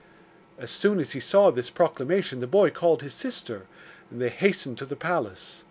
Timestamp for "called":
2.71-3.03